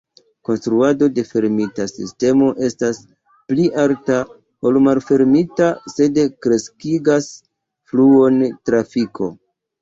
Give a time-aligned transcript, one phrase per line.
[0.47, 3.01] Konstruado de fermita sistemo estas
[3.51, 4.15] pli alta
[4.71, 7.29] ol malfermita sed kreskigas
[7.93, 9.31] fluon de trafiko.